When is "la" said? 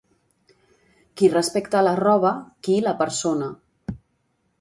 1.87-1.93, 2.87-2.95